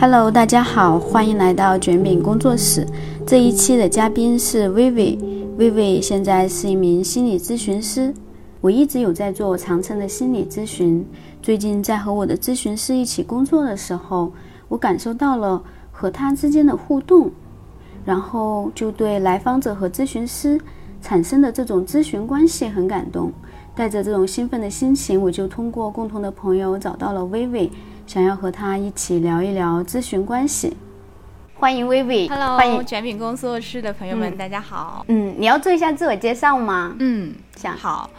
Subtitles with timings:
[0.00, 2.84] Hello，大家好，欢迎来到卷饼工作室。
[3.24, 5.16] 这一期的嘉宾是薇薇，
[5.56, 8.12] 薇薇现在是一名心理咨询师。
[8.60, 11.06] 我一直有在做长城的心理咨询。
[11.40, 14.32] 最近在和我的咨询师一起工作的时候，
[14.66, 15.62] 我感受到了
[15.92, 17.30] 和他之间的互动，
[18.04, 20.60] 然后就对来访者和咨询师
[21.06, 23.32] 产生的这种咨询关系很感动。
[23.76, 27.70] 带着这种兴奋的心情，我就通过共同的朋友找到了薇薇。
[28.08, 30.76] 想要和她一起聊一聊咨询关系，
[31.54, 32.26] 欢迎薇薇。
[32.26, 35.04] Hello，欢迎卷饼工作室的朋友们，大家好。
[35.06, 36.96] 嗯，你要做一下自我介绍吗？
[36.98, 38.10] 嗯，想好。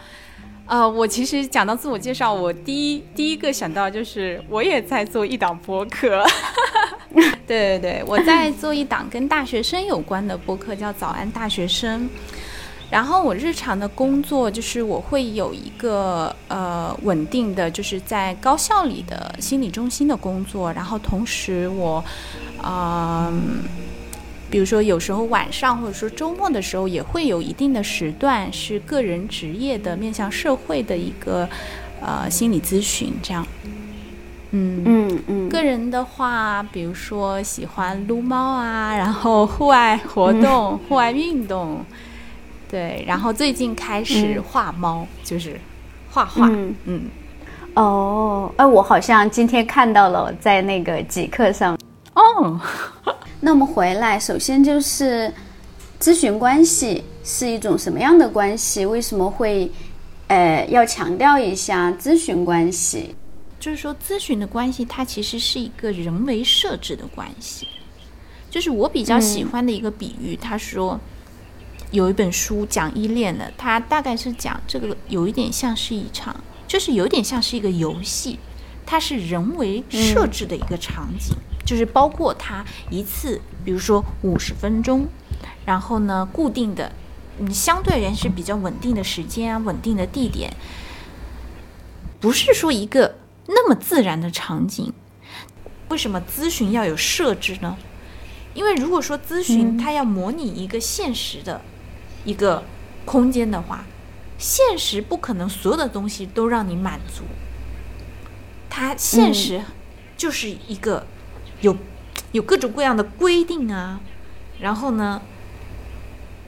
[0.66, 6.24] 呃，我其实讲到自我介绍，我第一第一个想到就是我也在做一档播客。
[7.46, 12.02] 对对对，我在做一档跟大学生有关的播客，叫《早安大学生》。
[12.90, 20.72] 然后我日常的工作就是我会有一个呃稳定的，就是在高校里的心理中心的工作。
[20.72, 22.02] 然后同时我，
[22.64, 23.64] 嗯，
[24.50, 31.48] 比如说有时候晚上或者说周末的时候，也会有一定的时段是个人职业的面向社会的一个
[32.00, 33.46] 呃心理咨询这样。
[34.52, 35.50] 嗯嗯嗯。
[35.50, 41.84] 个人的话，比如说喜欢撸猫啊，然后户外活动、户外运动。
[42.70, 45.58] 对，然后最近开始画猫，就是
[46.12, 46.50] 画画。
[46.84, 47.10] 嗯，
[47.76, 51.78] 哦，哎，我好像今天看到了在那个极客上。
[52.14, 52.60] 哦，
[53.40, 55.34] 那我们回来，首先就是
[55.98, 58.86] 咨询关系是一种什么样的关系？
[58.86, 59.72] 为什么会
[60.28, 63.16] 呃要强调一下咨询关系？
[63.60, 67.68] 就是说，咨询的关系它其实是一个人为设置的关系。
[68.50, 71.00] 就是我比较喜欢的一个比喻，他说。
[71.92, 76.36] 有一本书讲依恋的，它大概是讲这个有一点像是一场，
[76.68, 78.38] 就是有点像是一个游戏，
[78.86, 81.34] 它是人为设置的一个场景，
[81.66, 85.08] 就是包括它一次，比如说五十分钟，
[85.66, 86.92] 然后呢固定的，
[87.40, 90.54] 嗯，相对而言是比较稳定的时间啊，稳定的地点，
[92.20, 93.16] 不是说一个
[93.48, 94.92] 那么自然的场景。
[95.88, 97.78] 为什么咨询要有设置呢？
[98.54, 101.62] 因为如果说咨询它要模拟一个现实的。
[102.28, 102.66] 一个
[103.06, 103.86] 空间的话，
[104.38, 107.24] 现实不可能所有的东西都让你满足。
[108.70, 109.62] 它现实
[110.18, 111.08] 就是一个
[111.62, 111.78] 有
[112.34, 114.02] 有各种各样的规定啊，
[114.60, 115.22] 然后呢，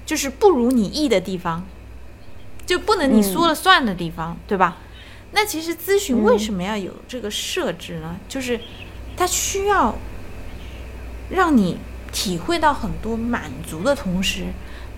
[0.05, 1.65] 就是不如你意的地方，
[2.65, 4.79] 就不能你说了算的地方，对吧？
[5.31, 8.17] 那其实咨询为什么要有这个设置呢？
[8.27, 8.59] 就是
[9.15, 9.95] 它需要
[11.29, 11.77] 让你
[12.11, 14.47] 体会到很多满足的同时。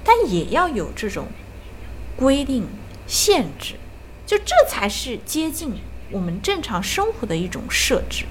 [0.04, 1.28] 但也要有这种
[2.16, 2.68] 规定
[3.06, 3.76] 限制，
[4.26, 5.76] 就这才是接近
[6.12, 8.26] 我们正常生活的一种设置。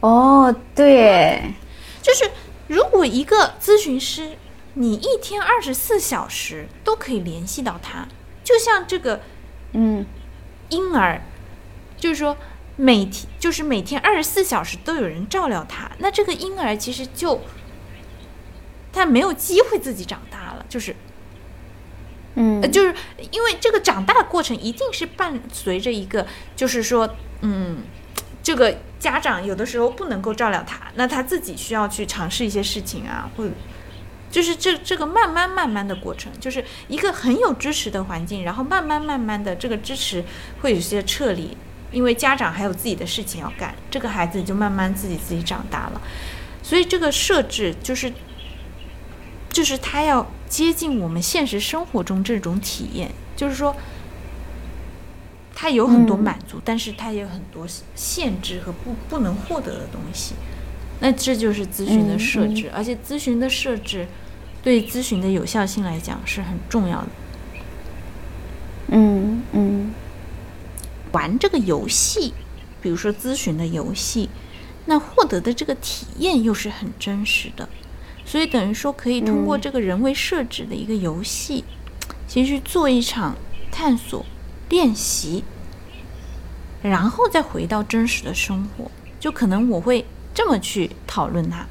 [0.00, 1.54] 哦，对，
[2.00, 2.30] 就是
[2.68, 4.36] 如果一个咨询师，
[4.74, 8.06] 你一天二十四小时都可以联系到他，
[8.44, 9.20] 就像这个，
[9.72, 10.06] 嗯，
[10.68, 11.20] 婴儿，
[11.96, 12.36] 就是说
[12.76, 17.40] 每天就是每天二十四小时都有人照料他，那这个婴儿其实就。
[18.92, 20.96] 他没有机会自己长大了，就是，
[22.34, 22.94] 嗯，就是
[23.30, 26.26] 因为这个长大的过程一定是伴随着一个，
[26.56, 27.08] 就是说，
[27.42, 27.78] 嗯，
[28.42, 33.52] 这个家长有的时候不能够照料他，那他自己需要去尝试一些事情啊，或者
[34.30, 40.24] 就是这这个慢慢慢慢的过程，就是一个很有支持的环境，然后慢慢慢慢的这个支持
[40.62, 41.56] 会有些撤离，
[41.92, 46.00] 因为家长还有自己的事情要干，这个孩子就慢慢自己自己长大了，
[46.62, 48.10] 所以这个设置就是。
[49.58, 53.74] 就是他要接近我们现实生活中这种体验，就是说，
[55.52, 60.36] 他有很多满足，但是他也有很多限制和不不能获得的东西。
[61.00, 64.06] 那这就是咨询的设置，而且咨询的设置
[64.62, 67.08] 对咨询的有效性来讲是很重要的。
[68.92, 69.92] 嗯嗯，
[71.10, 72.32] 玩这个游戏，
[72.80, 74.30] 比如说咨询的游戏，
[74.86, 77.68] 那获得的这个体验又是很真实的。
[78.28, 81.64] 所以等于说，可以通过这个人为设置的一个游戏，
[82.26, 83.34] 其实做一场
[83.72, 84.26] 探索
[84.68, 85.42] 练习，
[86.82, 88.90] 然后再回到真实的生活。
[89.18, 90.04] 就可能我会
[90.34, 91.64] 这么去讨论它，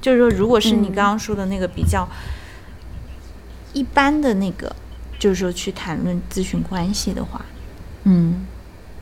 [0.00, 2.08] 就是说，如果是你刚刚说的那个比较
[3.72, 4.74] 一般的那个，
[5.16, 7.40] 就是说去谈论咨询关系的话，
[8.02, 8.44] 嗯。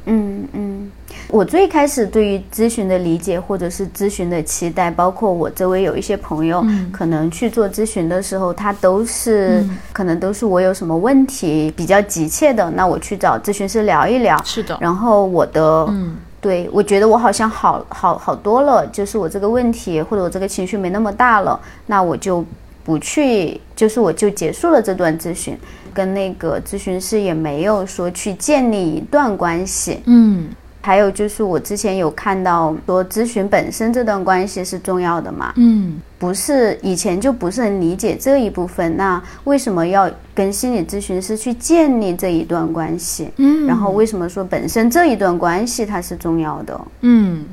[0.07, 0.90] 嗯嗯，
[1.33, 14.41] 我最开始对于咨询的理解，或者是咨询的期待，包括我周围有一些朋友，可能去做咨询的时候，他都是可能都是我有什么问题比较急切的，那我去找咨询师聊一聊。
[14.45, 14.77] 是的。
[14.81, 22.45] 然后我的，嗯，对我觉得我好像好好好多了，就是我这个问题或者我这个情绪没那么大了，那我就
[22.85, 25.57] 不去，就是我就结束了这段咨询。
[25.93, 30.49] 跟那个咨询师也没有说去建立一段关系，嗯，
[30.81, 43.31] 还有就是我之前有看到说咨询本身这段关系是重要的嘛，嗯，不是以前就不是很理解这一部分，那为什么要跟心理咨询师去建立这一段关系？
[43.37, 46.81] 嗯，然后为什么说本身这一段关系它是重要的？
[47.01, 47.47] 嗯，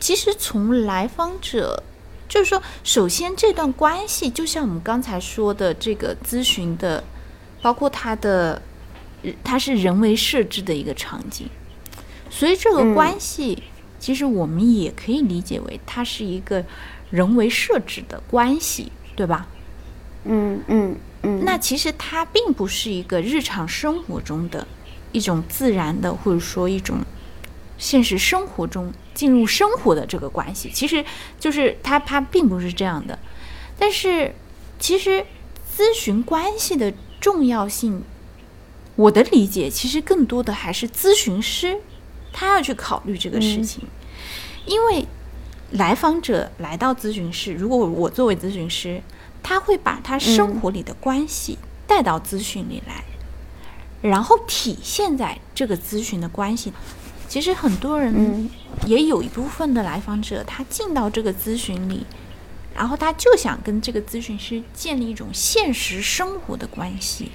[0.00, 1.82] 其实从来访者
[2.28, 7.02] 就是说，首先这段关系就像我们刚才说的这个咨询的。
[7.60, 8.62] 包括它的，
[9.42, 11.48] 它是人为设置的一个场景，
[12.30, 13.62] 所以这个关系
[13.98, 16.64] 其实我们也可以理解为它是一个
[17.10, 19.46] 人为设置的关系，对吧？
[20.24, 21.44] 嗯嗯嗯。
[21.44, 24.66] 那其实它并不是一个日常生活中的
[25.12, 26.98] 一种自然的，或者说一种
[27.76, 31.04] 现实生活中进入生活的这个关系，其实
[31.40, 33.18] 就是它它并不是这样的。
[33.78, 34.34] 但是
[34.78, 35.24] 其实
[35.76, 36.92] 咨询关系的。
[37.20, 38.04] 重要性，
[38.94, 41.76] 我的理解其实更多的还是咨询师，
[42.32, 43.84] 他要去考虑这个事情，
[44.66, 45.06] 因为
[45.72, 49.02] 来访者来到咨询室，如果我作为咨询师，
[49.42, 53.04] 他会把他生活里的关系带到咨询里来，
[54.02, 56.72] 然后体现在这个咨询的关系。
[57.28, 58.48] 其实很多人
[58.86, 62.06] 也有一部分的来访者，他进到这个咨询里。
[62.74, 67.32] 然后他就想跟这个咨询师建立一种现实生活的关系，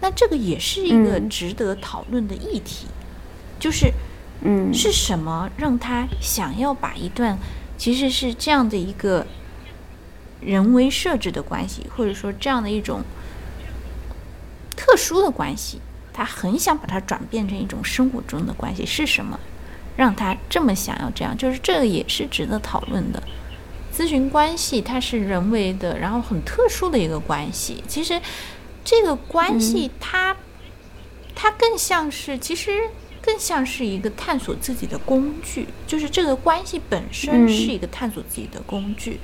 [0.00, 2.86] 那这个也是一个值得讨论的议题，
[3.62, 3.92] 就是，
[4.40, 7.38] 嗯，是什么让他想要把一段
[7.78, 9.24] 其实是这样的一个
[10.40, 13.02] 人为设置的关系，或者说这样的一种
[14.76, 15.80] 特殊的关系，
[16.12, 19.38] 他很想把它转变成一种生活中的关系，是什么
[19.96, 21.38] 让他这么想要这样？
[21.38, 23.22] 就是这个也是值得讨论的。
[23.94, 27.84] 咨询关系它是人为的，然后很特殊的一个关系。
[27.86, 28.20] 其实，
[28.82, 30.34] 这个关系它，
[31.34, 32.88] 它更像是，其实
[33.22, 35.68] 更像是一个探索自己的工具。
[35.86, 39.20] 就是这个关系本身是一个探索自己的工具。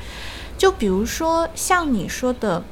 [0.57, 2.65] 就比如说像你说的，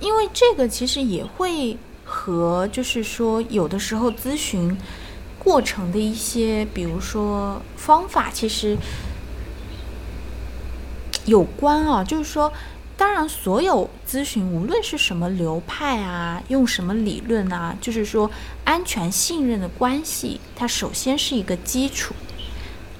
[0.00, 4.76] 因为这个其实也会和，就是说有的时候咨询
[5.38, 8.76] 过程的一些，比如说方法，其实。
[11.26, 12.52] 有关啊，就是说，
[12.96, 18.30] 当然，所有咨询无论是什么流派啊，用什么理论啊，就是说，
[18.64, 22.14] 安全信任的关系，它首先是一个基础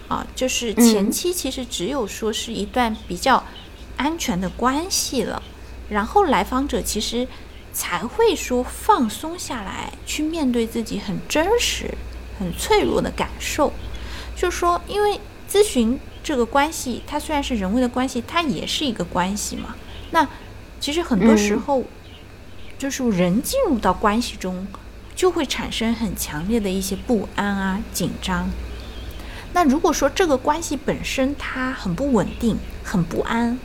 [0.08, 3.44] 啊，就是前期其实只有说是一段比较
[3.96, 5.40] 安全的关系了，
[5.88, 7.28] 然后来访者其实
[7.72, 11.94] 才会说放松下来，去面对自己很真实、
[12.40, 13.72] 很脆弱的感受，
[14.34, 16.00] 就说，因为咨询。
[16.24, 19.76] 这个关系，它虽然是人为的关系，它也是一个关系嘛。
[20.14, 20.28] 那
[20.78, 21.82] 其实很多时候，
[22.78, 24.64] 就是人进入到关系中，
[25.16, 28.48] 就会产生很强烈的一些不安啊、紧张。
[29.52, 33.58] 那如果说这个关系本身它很不稳定、很不安，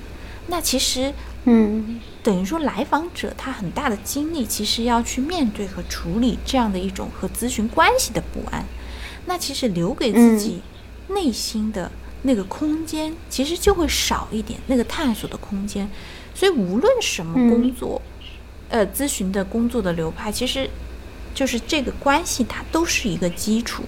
[0.47, 1.13] 那其实，
[1.43, 8.65] 嗯，等于说来访者他很大的精力其实要去面对和处理这样的一种和咨询关系的不安。
[9.27, 10.61] 那其实留给自己
[11.09, 11.91] 内心的。
[12.21, 15.89] 那个空间其实就会少一点，那个探索的空间。
[16.39, 18.01] 所以无论什么工作，
[18.69, 20.69] 呃，咨询的工作的流派，其实
[21.35, 23.83] 就是这个关系，它都是一个基础。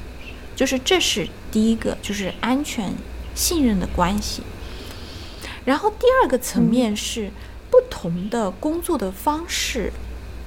[0.54, 2.94] 就是这是第一个，就是安全
[3.34, 4.42] 信任的关系。
[5.64, 7.32] 然后第二个层面是
[7.70, 9.94] 不同的工作的方式，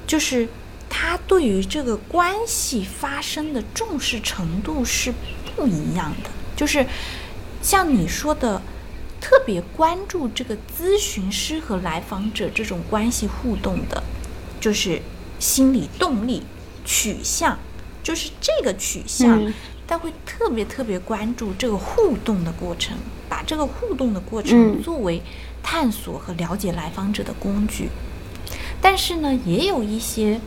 [0.06, 0.46] 就是
[0.90, 5.10] 他对于这个关系发生的重视程度是
[5.56, 6.84] 不一样的，就是。
[7.62, 8.60] 像你说的，
[9.24, 14.02] 特别关注这个咨询师和来访者这种关系互动的，
[14.60, 15.00] 就是
[15.38, 16.42] 心理动力
[16.84, 17.58] 取向，
[18.02, 19.50] 就是这个取向，
[19.86, 25.22] 他会特别特别关注这个互动的过程，把这个互动的过程作为
[25.62, 27.88] 探索和了解来访者的工具。
[28.82, 30.38] 但是呢，也有一些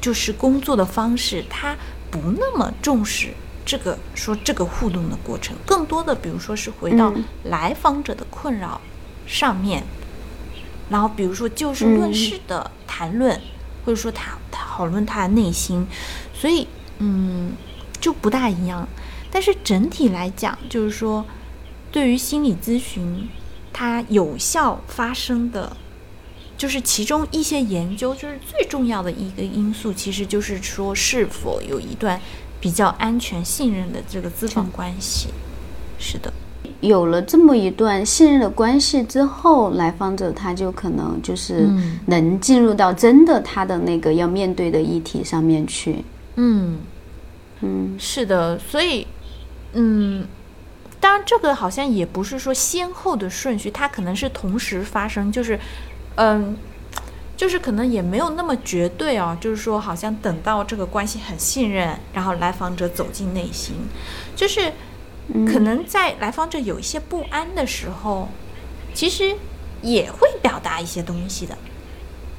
[0.00, 1.76] 就是工作的方式，他
[2.08, 3.34] 不那么重视。
[3.64, 7.12] 这个说这个互动的过程，更多的比如说是回到
[7.44, 8.80] 来访者的困扰
[9.26, 9.82] 上面，
[10.90, 13.40] 然后比如说就事论事的谈论，
[13.84, 15.86] 或者说他讨论他的内心，
[16.34, 16.66] 所以
[16.98, 17.52] 嗯
[18.00, 18.86] 就不大一样。
[19.30, 21.24] 但是整体来讲，就是说，
[21.90, 23.28] 对于心理咨询，
[23.72, 25.76] 它有效发生的，
[26.56, 32.20] 就是其中一些研究，就是最重要的一个因素，其实就是说是否有一段
[32.64, 35.28] 比较安全、信任的这个咨访关系。
[35.98, 36.32] 是的。
[36.80, 41.68] 有了这么一段信任的关系之后，来访者他就可能就是
[42.06, 46.02] 能进入到真的他的那个要面对的议题上面去。
[46.36, 46.78] 嗯
[47.60, 49.06] 嗯，是的，所以
[49.74, 50.26] 嗯，
[50.98, 55.60] 当然这个好像也不是说先后的顺序，它可能是同时发生，就是
[56.14, 56.56] 嗯，
[57.36, 63.74] 就是可能也没有那么绝对哦，就是说好像等到这个关系很信任，然后来访者走进内心，
[64.36, 64.72] 就是。
[65.50, 68.28] 可能在来访者有一些不安的时候，
[68.92, 69.34] 其实
[69.80, 71.56] 也会表达一些东西的。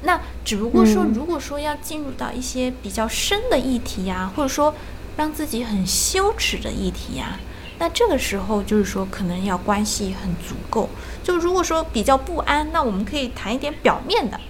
[0.02, 4.72] 那只不过说，如果说要进入到一些比较深的议题呀，或者说
[5.16, 7.40] 让自己很羞耻的议题呀，
[7.80, 10.88] 那这个时候就是说，可能要关系很足够。
[11.24, 14.40] 就如果说比较不安，那我们可以谈一点表面的，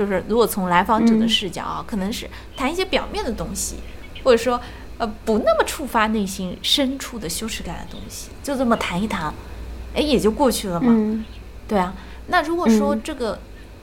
[0.00, 3.76] 就是如果从来访者的视角啊，可能是谈一些表面的东西，
[4.24, 4.60] 或者说。
[5.00, 9.32] 呃，不那么触发内心深处的羞耻感的东西，就这么谈一谈，
[9.94, 11.24] 哎，也就过去了嘛。
[11.66, 11.94] 对啊，
[12.26, 13.38] 那如果说这个，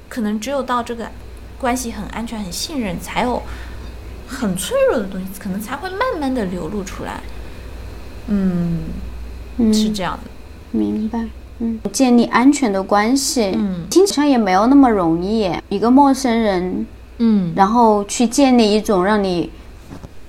[0.08, 1.10] 可能只有到这个
[1.58, 3.42] 关系很安全、很信任，才有
[4.28, 7.20] 很脆弱的东西，可能才会慢慢的流露出来。
[8.28, 8.84] 嗯，
[9.74, 10.30] 是这样的。
[10.70, 11.26] 明白。
[11.60, 15.52] 嗯，建立安全的关系，嗯，听起来也没有那么容易。
[15.70, 16.86] 一个陌生人，
[17.18, 19.50] 嗯，然后去建立一种让你。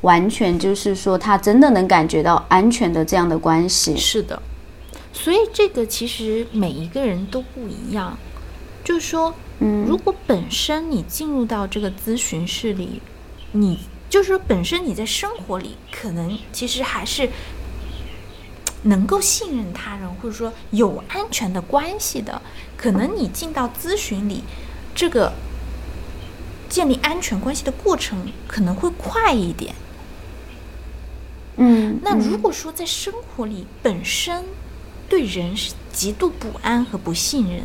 [0.02, 3.97] 完全就是说，他真的能感觉到安全的这样的关系。
[3.97, 4.40] 是的，
[5.12, 8.16] 所以这个其实每一个人都不一样。
[8.85, 13.02] 就是说，嗯，如果本身你进入到这个咨询室里，
[13.50, 17.28] 你就是说本身你在生活里可能其实还是
[18.82, 22.40] 能够信任他人，或者说有安全的关系的，
[22.76, 24.42] 可能你进到咨询里，
[24.94, 25.32] 这个
[26.68, 29.75] 建立安全关系的过程可能会快一点。
[31.56, 34.44] 嗯，那如果说在生活里本身
[35.08, 37.64] 对人是极度不安和不信任，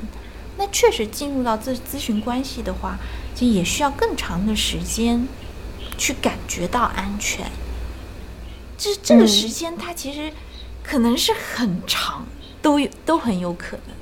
[0.57, 2.97] 那确实进入到咨咨询关系的话，
[3.35, 5.27] 就也需要更长的时间
[5.95, 7.51] 去感觉到安全。
[8.77, 10.33] 这这个时间，它其实
[10.83, 12.23] 可能是很长，
[12.61, 13.95] 都有都很有可能。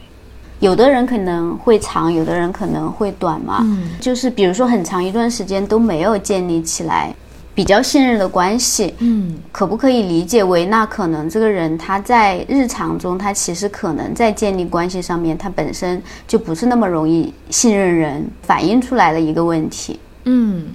[0.60, 3.60] 有的人可能会长，有的人可能会短嘛。
[3.62, 7.14] 嗯，就是比如说很长一段时间都没有建立起来。
[7.54, 20.00] 比较信任的关系，嗯，可不可以理解为那可能这个人他在日常中，他其实可能在建立关系上面，他本身就不是那么容易信任人，反映出来的一个问题。
[20.24, 20.68] 嗯，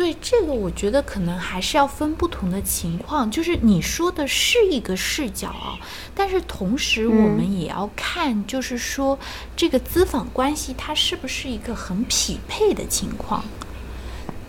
[0.00, 5.76] 对，这个我觉得可能还是要分不同的情况，就是你说的是一个视角啊，
[6.14, 9.18] 但是同时我们也要看，就是说
[9.54, 13.44] 这个资访关系它是不是一个很匹配的情况。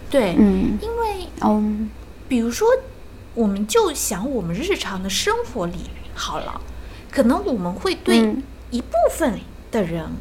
[0.09, 1.89] 对，嗯，因为，嗯，
[2.29, 2.69] 比如说，
[3.33, 5.79] 我们就想我们日常的生活里
[6.15, 6.61] 好了，
[7.11, 8.33] 可能我们会对
[8.69, 9.37] 一部分
[9.69, 10.11] 的人，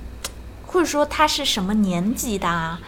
[0.66, 2.80] 或者说他是什么年纪的啊，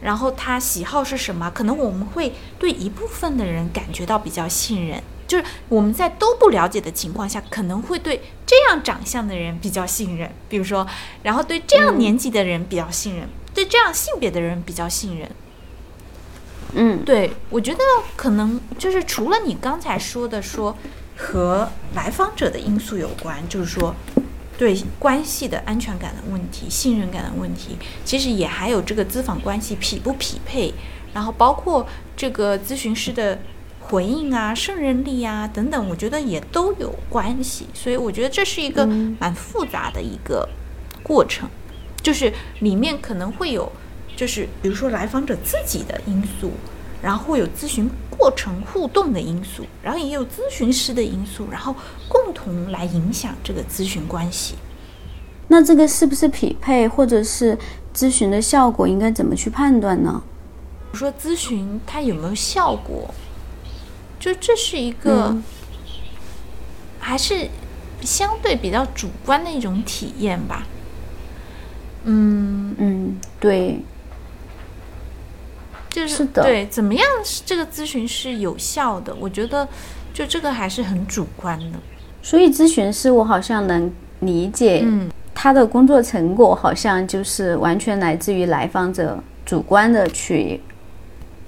[0.00, 10.86] 然后他喜好是什么，可能我们会对一部分的人感觉到比较信任，就是我们在都不了解的情况下，可能会对这样长相的人比较信任，比如说，
[11.22, 15.30] 然后对这样年纪的人比较信任，对这样性别的人比较信任。
[16.72, 17.80] 嗯，对，我觉得
[18.16, 20.76] 可能就是除了你刚才说的说
[21.16, 23.94] 和来访者的因素有关，就是说
[24.60, 30.70] 对关系的安全感的问题、信任感的问题，其实也还有这个咨访关系匹不匹配，
[31.14, 33.38] 然后包括这个咨询师的
[33.80, 37.68] 回应啊、胜任力啊等等，我觉得也都有关系。
[37.72, 38.86] 所以我觉得这是一个
[39.18, 40.46] 蛮复杂的一个
[41.02, 41.48] 过程，
[42.02, 43.72] 就是里面可能会有。
[44.16, 46.52] 就是比如说来访者自己的因素，
[47.00, 47.88] 然后会有咨询
[48.20, 51.74] 过程互动的因素，然后也有咨询师的因素，然后
[52.06, 54.56] 共同来影响这个咨询关系。
[55.48, 57.56] 那这个是不是匹配，或者是
[57.94, 60.22] 咨询的效果应该怎么去判断呢？
[60.92, 63.08] 我说咨询它有没有效果，
[64.18, 65.34] 就这是一个
[66.98, 67.48] 还是
[68.02, 70.66] 相对比较主观的一种体验吧。
[72.04, 73.80] 嗯嗯，对。
[75.90, 77.04] 就是对，怎么样
[77.44, 79.14] 这个咨询是有效的？
[79.18, 79.66] 我觉得，
[80.14, 81.78] 就这个还是很主观的。
[82.22, 90.60] 所以咨询师，我好像能理解，嗯，他的工作成果好像就是完全来自于来访者主观的去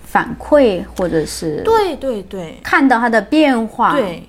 [0.04, 3.92] 反馈，或者是对对对，看到他的变化。
[3.92, 4.26] 对，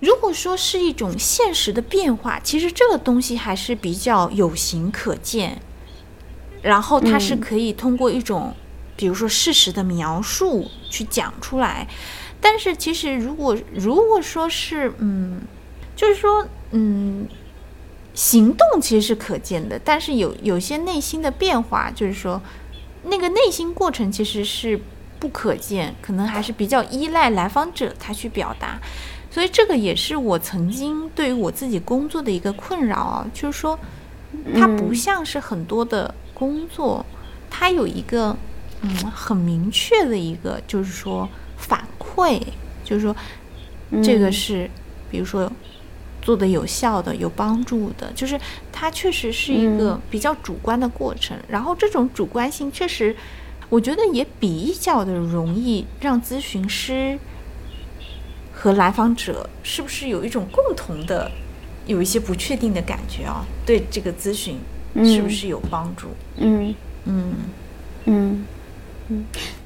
[0.00, 5.60] 如果说是一种现实的变化，其实这个东西还是比较有形可见，
[6.62, 8.52] 然后它是可以通过一种，
[9.02, 11.88] 比如说事实的描述去讲出来。
[12.40, 15.40] 但是其实如果如果说是嗯，
[15.96, 17.26] 就是说嗯，
[18.14, 22.40] 行动其实是可见的，但是有有些内心的变化，就是说
[23.02, 24.80] 那个内心过程其实是
[25.18, 28.80] 不可见，可能还是比较依赖来访者他去表达。
[29.32, 33.76] 所以这个也是我曾经对于我自己工作的一个困扰啊，就是说，
[34.54, 37.04] 它不像是很多的工作，
[37.50, 38.36] 它有一个
[38.82, 42.40] 嗯很明确的一个，就是说反馈，
[42.84, 43.14] 就是说
[44.02, 44.68] 这个是
[45.10, 45.50] 比如说
[46.20, 48.38] 做的有效的、有帮助的，就是
[48.70, 51.36] 它确实是一个比较主观的过程。
[51.48, 53.16] 然后这种主观性确实，
[53.68, 57.18] 我觉得也比较的容易让咨询师。
[58.54, 61.28] 和来访者是不是有一种共同的，
[61.86, 63.44] 有一些不确定的感觉啊？
[63.66, 64.56] 对这个咨询
[65.04, 66.08] 是不是有帮助？
[66.36, 66.72] 嗯
[67.06, 67.34] 嗯嗯
[68.04, 68.44] 嗯，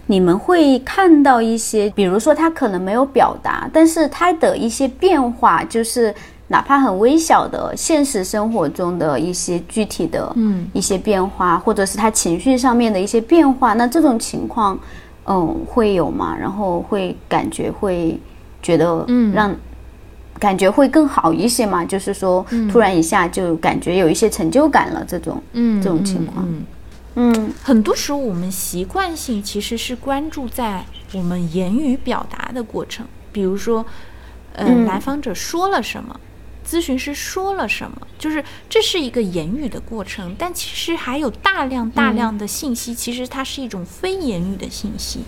[0.07, 6.15] 你们会看到一些，比如说他可能没有表达，但是他的一些变化，就是
[6.49, 14.79] 哪怕很微小的现实生活中的一些具体的嗯一些变化，或者是他情绪上面的一些变化，那这种情况
[15.27, 16.37] 嗯会有吗？
[16.39, 18.19] 然后会感觉会。
[18.63, 19.55] 觉得嗯，让
[20.41, 21.85] 感觉会更好一些嘛？
[21.85, 26.65] 就是说，突然一下就感觉有一些成就感了，这种嗯，这种情况，嗯，
[27.63, 33.85] 很多时候我们习惯性其实是关注在我们言语表达的过程，比如说，
[34.53, 36.21] 嗯，来访者说了什么，
[36.67, 45.21] 咨询师说了什么，就是这是一个言语的过程，但其实还有大量大量的信息，其实它是一种非言语的信息。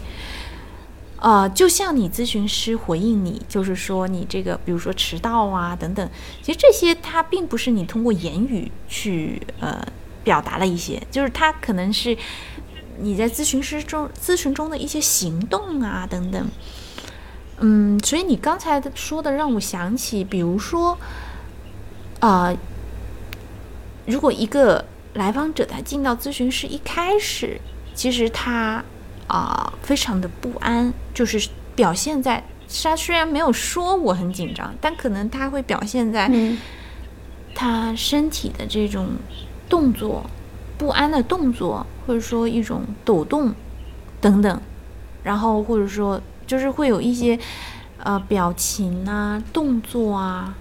[1.21, 6.09] 呃，就像你咨询师回应你，就是说你这个，比如说迟到啊等等，
[6.42, 9.85] 其实这些它并不是你通过言语去呃
[10.29, 12.14] 表达了一些，就是他可能是
[12.99, 16.47] 你在咨询师中咨询中的一些行动啊等等。
[17.61, 20.99] 嗯，所以你刚才说的让我想起，比如说，
[22.21, 22.55] 啊，
[24.05, 27.59] 如果一个来访者他进到咨询室一开始，
[27.95, 28.85] 其实他。
[29.31, 32.43] 啊，非常的不安，就是表现在
[32.83, 36.33] 他虽然没有说我很紧张，但可能他会表现在
[37.55, 39.07] 他身体的这种
[39.68, 40.24] 动作、
[40.76, 43.54] 不安的动作，或者说一种抖动
[44.20, 44.61] 等等，
[45.22, 47.38] 然后或者说就是会有一些
[48.02, 50.54] 呃表情啊、动作啊，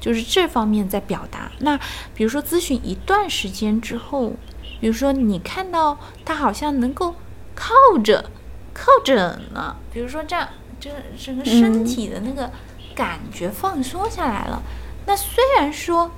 [0.00, 1.50] 就是这方面在表达。
[1.60, 1.78] 那
[2.14, 4.32] 比如说咨询一段时间之后，
[4.80, 7.14] 比如说你看到他好像能够。
[7.54, 8.30] 靠着，
[8.72, 9.76] 靠着呢。
[9.92, 10.48] 比如说这样，
[10.80, 12.50] 这整个身体的那个
[12.94, 14.62] 感觉放松下来了。
[15.04, 16.10] 那虽然说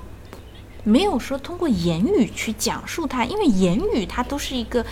[0.85, 4.85] 没有说通过言语去讲述它，因为言语它都是一个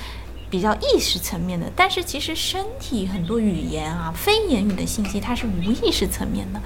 [0.49, 6.61] 比较意识层面的，但是其实身体很多语言啊，非言语的信息它是无意识层面的。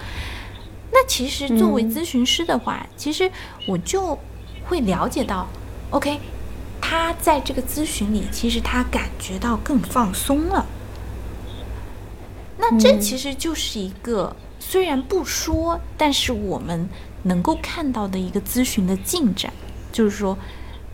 [0.91, 3.29] 那其实作为咨询师的话，其实
[3.67, 4.17] 我就
[4.65, 5.47] 会了解到
[5.91, 6.19] ，OK。
[6.79, 10.65] 他在这个咨询里，其实他感觉到更放松了。
[12.57, 16.87] 那这其实就是一个虽然不说，但是我们
[17.27, 19.51] 能够看到的一个咨询的进展，
[19.91, 20.37] 就是说，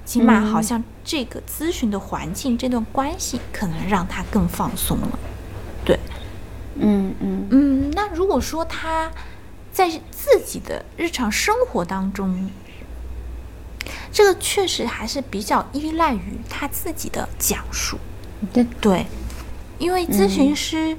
[0.06, 5.19] 起码好像这个咨询的环境、这段关系可能让他更放松了。
[5.86, 6.00] 对，
[6.76, 7.48] 嗯嗯。
[7.50, 7.91] 嗯。
[7.91, 9.12] 那如果说他
[9.72, 12.50] 在自己的日常生活当中，
[14.12, 17.98] 这个确实还是比较依赖于他自己的讲述，
[18.54, 18.65] 对。
[18.80, 19.06] 对，
[19.80, 20.98] 因为咨询师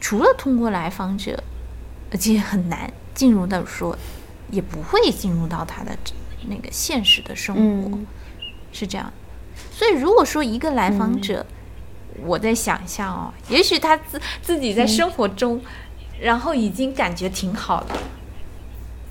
[0.00, 1.42] 除了通过来访者，
[2.10, 3.96] 而且很难进入到说，
[4.54, 5.90] 也不会进入到他的
[6.48, 7.98] 那个现实的生活，
[8.72, 9.12] 是这样。
[9.70, 11.44] 所以如果说一个来访者，
[12.24, 15.60] 我在想象哦，也许他自自己在生活中，
[16.20, 17.94] 然后已经感觉挺好的。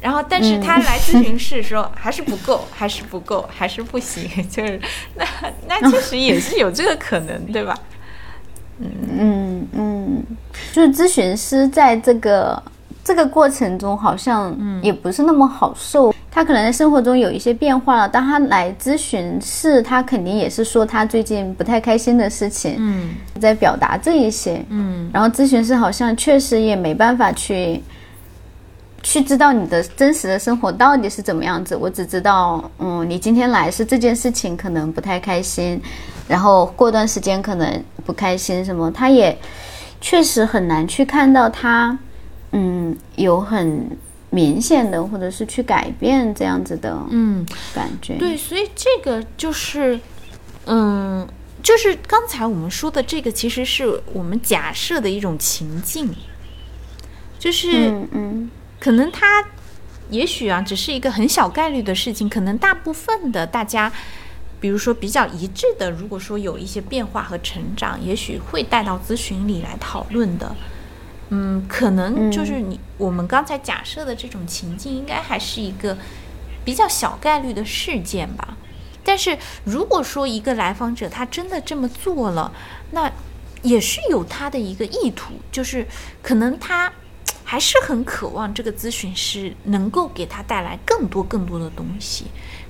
[0.01, 4.77] 然后，但是他来咨询室说还是不够， 还是不够，还是不行， 就是
[5.15, 5.25] 那
[5.65, 7.77] 那确实也是有这个可能， 对吧？
[8.79, 10.23] 嗯嗯嗯，
[10.73, 12.61] 就是咨询师在这个
[13.03, 18.07] 这个过程中好像也不是那么好受，他可能在生活中有一些变化了。
[18.07, 27.83] 当他来咨询室，他肯定也是说他最近不太开心的事情，嗯，在表达这一些，嗯，然后咨询师好像确实也没办法去。
[29.05, 35.77] 去知道你的真实的生活到底是怎么样子，我只知道，嗯，你今天来是这件事情可能不太开心，
[36.25, 39.37] 然后过段时间可能不开心什么，他也
[39.99, 41.99] 确实很难去看到他，
[42.53, 43.97] 嗯，有很
[44.29, 48.15] 明显的，或者是去改变这样子的嗯，感觉。
[48.15, 49.99] 对，所以这个就是，
[50.65, 51.27] 嗯，
[51.61, 56.15] 就是刚才我们说的这个，其实是我们假设的一种情境，
[57.37, 59.45] 就是嗯嗯可能它
[60.09, 63.91] 也许啊，只是一个很小概率的事情，可能大部分的大家。
[64.59, 70.55] 比如说比较一致的，如果说有一些变化和成长，也许会带到咨询里来讨论的。
[71.35, 75.97] 嗯，可能就是你、我们刚才假设的这种情境，应该还是一个
[76.63, 78.55] 比较小概率的事件吧。
[79.03, 82.53] 但是如果说一个来访者他真的这么做了，
[82.91, 83.11] 那
[83.63, 85.87] 也是有他的一个意图，就是
[86.21, 86.93] 可能他
[87.43, 92.25] 还是很渴望这个咨询师能够给他带来更多更多的东西，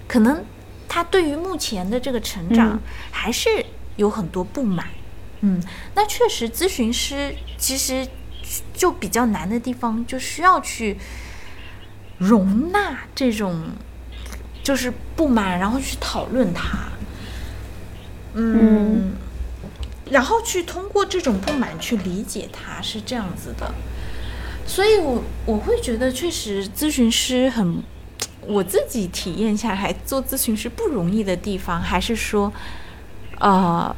[0.07, 0.41] 可能
[0.87, 2.79] 他对于目前的这个成长嗯
[3.11, 3.65] 还是
[3.97, 4.87] 有很多不满。
[5.41, 5.61] 嗯，
[5.93, 8.07] 那确实，咨询师其实
[8.73, 10.97] 就比较难的地方，就需要去
[12.17, 13.69] 容纳这种
[14.63, 16.89] 就是不满，然后去讨论它。
[18.35, 19.13] 嗯，
[20.09, 23.73] 然后去通过这种不满去理解它，是这样子的。
[24.65, 27.83] 所以我我会觉得，确实咨询师很，
[28.41, 32.51] 我自己体验下来，做咨询师不容易的地方，还是说，
[33.39, 33.95] 呃，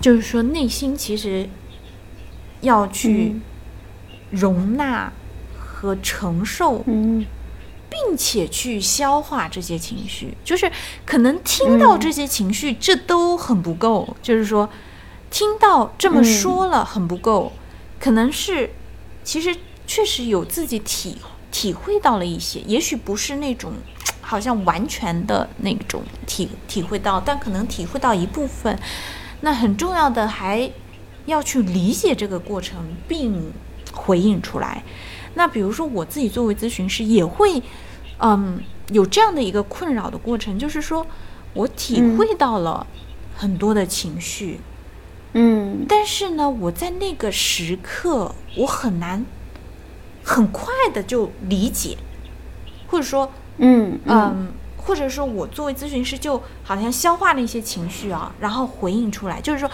[0.00, 1.48] 就是说内心其实
[2.62, 3.36] 要去
[4.30, 5.12] 容纳
[5.56, 7.24] 和承受，嗯
[7.90, 10.34] 并且去消化这些情绪。
[10.42, 10.72] 就是
[11.04, 14.16] 可能听到这些情绪，这都很不够。
[14.22, 14.70] 就是说，
[15.30, 17.52] 听到这么说了很不够，
[18.00, 18.70] 可能是
[19.22, 19.54] 其实
[19.86, 21.18] 确实有自己体
[21.50, 23.74] 体会到了一些，也许不是那种
[24.22, 28.78] 好像完全的那种体体会到，但可能体会到一部分。
[29.42, 30.70] 那很重要的还
[31.26, 33.52] 要去理解这个过程，并
[33.92, 34.82] 回应出来。
[35.34, 37.62] 那比如说我自己作为咨询师，也会
[38.18, 41.06] 嗯有这样的一个困扰的过程，就是说
[41.54, 42.86] 我体会到了
[43.36, 44.60] 很多的情绪，
[45.32, 45.86] 嗯。
[45.88, 49.24] 但是呢，我在那个时刻，我很难
[50.22, 51.96] 很快的就理解，
[52.88, 54.18] 或者说嗯嗯。
[54.34, 54.52] 嗯，
[54.84, 59.70] 或者说我作为咨询师，就好像消化了一些情绪啊，然后回应出来，就是说，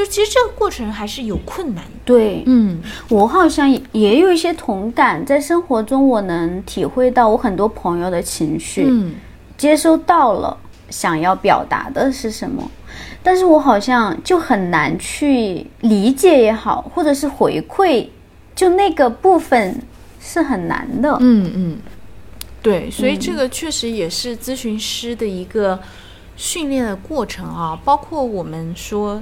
[0.00, 1.90] 就其实这个过程还是有困难的。
[2.06, 9.14] 对，嗯我好像也也有一些同感，在生活中我能体会到我很多朋友的情绪，嗯
[9.58, 10.56] 接收到了
[10.88, 12.70] 想要表达的是什么，
[13.22, 18.08] 但是我好像就很难去理解也好，或者是回馈，
[18.56, 19.82] 就那个部分
[20.18, 21.14] 是很难的。
[21.20, 21.78] 嗯嗯，
[22.62, 25.78] 对，所以这个确实也是咨询师的一个
[26.36, 29.20] 训练的过程啊，包括我们说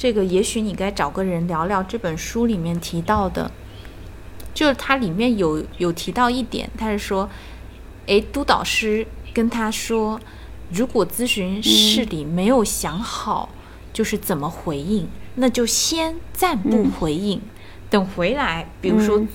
[0.00, 3.50] 这个，也许你该找个人聊聊这本书里面提到的，
[4.54, 7.28] 就是它里面有有提到一点，他是说，
[8.06, 10.18] 诶，督导师跟他说，
[10.72, 13.50] 如果咨询室里没有想好
[13.92, 17.38] 就是怎么回应，那就先暂不回应，
[17.90, 19.28] 等回来，比如说嗯。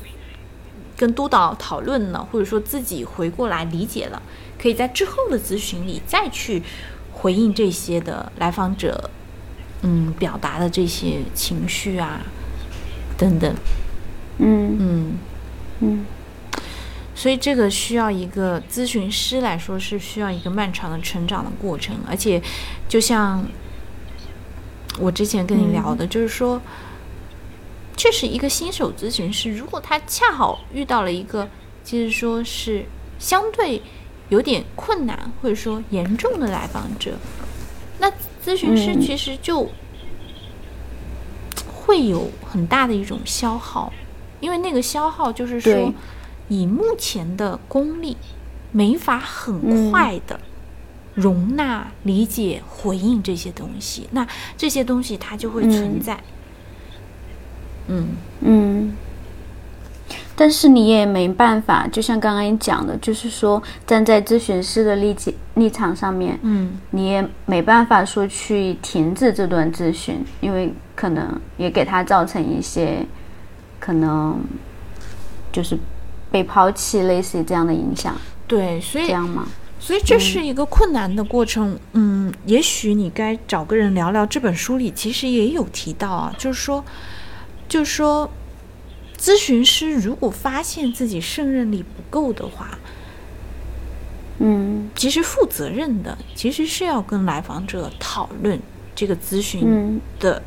[0.98, 4.22] 跟督导讨论了，或者说自己回过来理解了，
[4.58, 6.64] 可以在之后的咨询里再去
[7.12, 9.10] 回应这些的来访者，
[9.82, 12.22] 嗯，表达的这些情绪啊，
[13.18, 13.54] 等等，
[14.40, 14.78] 嗯。
[14.80, 15.18] 嗯，
[15.80, 16.06] 嗯。
[17.18, 22.42] 所以这个需要一个咨询师来说是需要一个漫长的成长的过程，而且
[22.90, 23.46] 就像
[25.00, 26.62] 我之前跟你聊的，就是说，
[27.96, 31.48] 确实一个新手咨询师，如果他恰好遇到了一个，
[31.86, 32.86] 就是说是
[33.18, 33.82] 相对
[34.28, 37.14] 有点困难或者说严重的来访者，
[38.00, 38.12] 那
[38.46, 39.68] 咨询师嗯其实就
[41.74, 43.92] 会有很大的一种消耗，
[44.40, 45.94] 因为那个消耗就是说对。
[46.48, 48.16] 以目前的功力，
[48.72, 50.40] 没法很嗯快的
[51.16, 56.20] 容纳、理解、回应这些东西，那这些东西它就会存嗯在。
[57.88, 58.10] 嗯
[58.42, 58.96] 嗯，
[60.36, 65.16] 但是你也没办法，就像刚刚你讲的，就是说站在咨询师的立
[65.56, 73.06] 立立场上面，嗯你也没办法说去停止这段咨询，因为可能也给他造成一些
[73.80, 74.40] 可能
[75.52, 75.78] 就是
[76.32, 78.16] 被抛弃，类似于这样的影响，
[78.48, 79.48] 对，所以这样吗？
[79.80, 81.78] 所以这是一个困难的过程。
[81.94, 84.26] 嗯，也许你该找个人聊聊。
[84.26, 86.84] 这本书里其实也有提到啊，就是说，
[87.68, 88.30] 就是说，
[89.18, 92.78] 咨询师如果发现自己胜任力不够的话，
[94.40, 94.90] 嗯。
[94.96, 98.60] 其实负责任的其实是要跟来访者讨论
[98.96, 100.02] 这个咨询嗯。
[100.20, 100.42] 的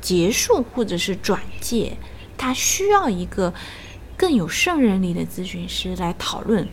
[0.00, 1.96] 结束或者是转介，
[2.36, 3.52] 他需要一个
[4.16, 6.66] 更有胜任力的咨询师来讨论。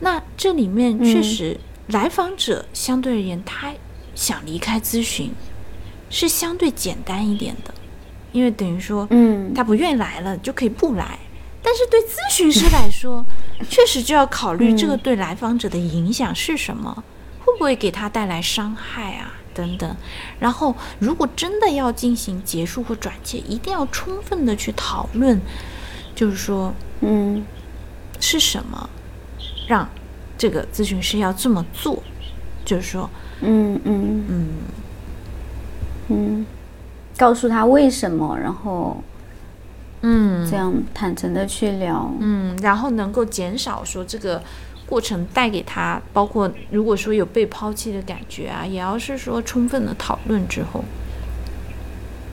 [0.00, 3.72] 那这里面确实，来访者相对而言，他
[4.14, 5.30] 想离开咨询
[6.10, 7.72] 是相对简单一点的，
[8.32, 11.18] 因为等于说，嗯，他不愿意来了就可以不来。
[11.62, 13.24] 但是对咨询师来说，
[13.70, 17.04] 确实就要考虑这个对来访者的影响是什么，
[17.44, 19.96] 会不会给他带来伤害啊等等。
[20.40, 25.40] 然后，如果真的要进行结束或转介，一定要充分的去讨论，
[26.14, 27.44] 就是说，嗯，
[28.18, 28.90] 是什么
[29.68, 29.88] 让
[30.36, 32.02] 这个咨询师要这么做？
[32.64, 33.08] 就是说，
[33.40, 34.48] 嗯嗯嗯
[36.08, 36.46] 嗯，
[37.16, 39.02] 告诉他为什么，然后
[40.02, 42.12] 嗯这样坦诚的去聊。
[42.20, 44.42] 嗯，然后能够减少说这个
[44.86, 50.84] 过程带给他，包括如果说有被抛弃的感觉啊，也要是说充分的讨论之后，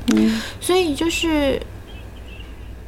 [0.07, 1.61] 嗯所以就是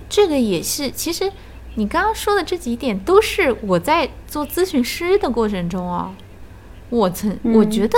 [0.10, 1.32] 这个也是，其实
[1.76, 6.13] 你刚刚说的这几点都是我在做咨询师的过程中哦，
[6.89, 7.98] 我曾我觉得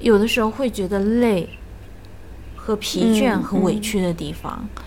[0.00, 1.48] 有的时候会觉得累
[2.56, 4.82] 和疲倦嗯和委屈的地方，嗯嗯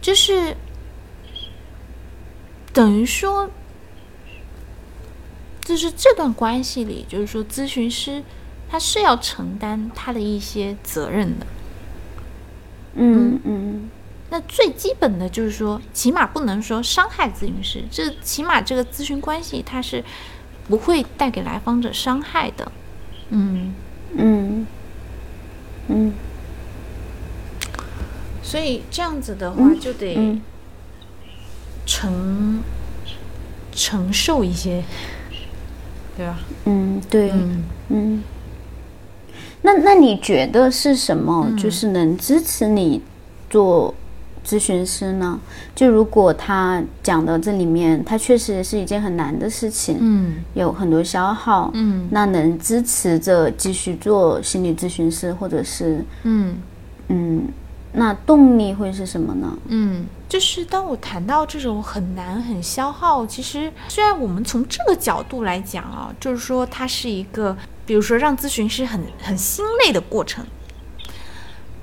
[0.00, 0.56] 就是
[2.72, 3.50] 等于说，
[5.62, 8.22] 就是这段关系里，就是说咨询师
[8.68, 11.46] 他是要承担他的一些责任的。
[12.94, 13.90] 嗯嗯。
[14.30, 20.04] 那最基本的就是说，起码不能说伤害咨询师，这起码这个咨询关系他是
[20.68, 22.70] 不会带给来访者伤害的。
[23.30, 23.74] 嗯，
[24.16, 24.66] 嗯。
[25.88, 26.12] 嗯
[28.50, 30.40] 所以这样子的话嗯就得嗯
[31.86, 32.60] 承、
[33.70, 34.82] 承受一些，
[36.18, 36.36] 对吧？
[36.64, 38.22] 嗯，对，嗯嗯。
[39.62, 43.00] 那那你觉得是什么，嗯就是能支持你
[43.48, 43.94] 做
[44.44, 45.38] 咨询师呢？
[45.76, 56.56] 就如果他讲的这里面，他确实是一件很难的事情，嗯有很多消耗，嗯那能支持着继续做心理咨询师，或者是嗯
[57.08, 57.42] 嗯，
[57.92, 59.58] 那动力会是什么呢？
[59.66, 70.46] 嗯，就是当我谈到这种很难、很消耗，其实虽然我们从这个角度来讲啊，就是说它是一个，比如说让咨询师很很心累的过程，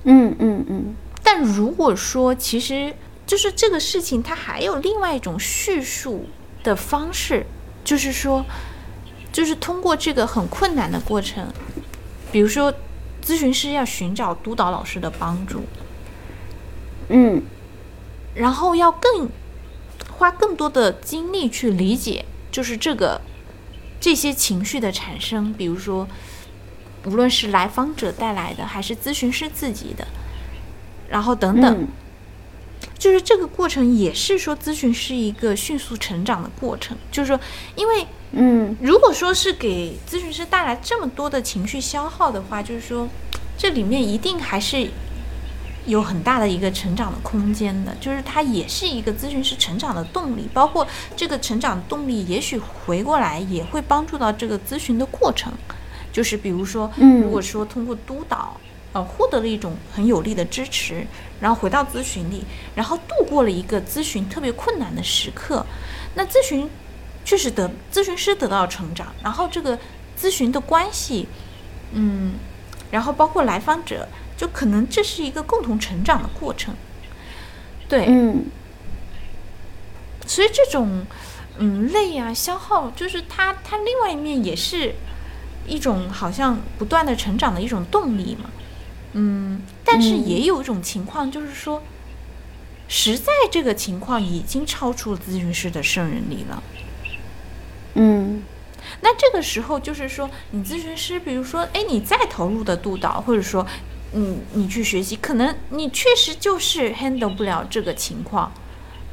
[0.05, 0.95] 嗯嗯嗯。
[1.21, 2.93] 但如果说其实
[3.25, 6.25] 就是这个事情，它还有另外一种叙述
[6.63, 7.45] 的方式，
[7.83, 8.45] 就是说，
[9.33, 11.45] 就是通过这个很困难的过程，
[12.31, 12.73] 比如说
[13.21, 15.63] 咨询师要寻找督导老师的帮助，
[17.09, 17.41] 嗯
[18.35, 19.29] 然后要更
[20.11, 23.21] 花更多的精力去理解，就是这个
[23.99, 26.07] 这些情绪的产生，比如说，
[27.05, 30.07] 无论是来访者带来的，还是咨询师自己的，
[31.09, 31.87] 然后等等，嗯。
[32.99, 37.39] 就是这个过程也是说咨询师一个迅速成长的过程，就是说，
[37.75, 38.75] 因为嗯。
[38.81, 43.07] 如果说是给咨询师带来这么多的情绪消耗的话，就是说，
[43.57, 44.89] 这里面一定还是
[45.87, 55.51] 有很大的一个成长的空间的，就是它也是一个咨询师成长的动力，包括这个成长动力，也许回过来也会帮助到这个咨询的过程，
[56.13, 58.55] 就是比如说，嗯如果说通过督导。
[58.93, 61.05] 呃，获得了一种很有力的支持，
[61.41, 65.63] 然后回到咨询里，然后度过了一个咨询特别困难的时刻，
[66.15, 66.67] 那咨询
[67.25, 69.77] 确实得咨询师得到成长，然后这个
[70.19, 71.27] 咨询的关系，
[71.91, 72.35] 嗯，
[72.89, 76.73] 然后包括来访者，就可能这是一个共同成长的过程。
[77.89, 78.45] 对，嗯
[80.25, 81.05] 所以这种
[81.57, 84.93] 嗯累啊消耗，就是它它另外一面也是
[85.65, 88.49] 一种好像不断的成长的一种动力嘛。
[89.13, 91.81] 嗯，但是嗯也有一种情况，就是说，
[92.87, 96.61] 实在这个情况已经超出了咨询师的胜任力了。
[97.95, 98.43] 嗯
[99.01, 103.65] 那这个时候就是说，你咨询师，比如说，哎，你再投入的督导，或者说，
[104.13, 108.51] 嗯，你去学习，可能你确实就是 handle 不了这个情况。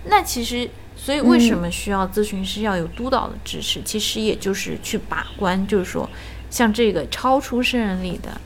[0.04, 3.82] 那其实，所以为什么需要咨询师要有督导的支持？
[3.84, 6.08] 其实也就是去把关，就是说，
[6.50, 8.40] 像这个超出胜任力的，